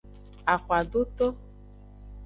Axwadoto. 0.53 1.27